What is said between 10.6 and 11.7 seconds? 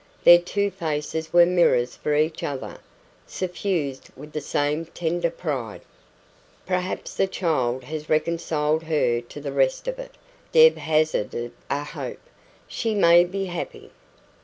hazarded